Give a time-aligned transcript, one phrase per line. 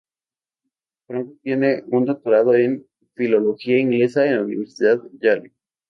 [1.05, 5.53] Franco tiene un doctorado en filología inglesa en la Universidad Yale.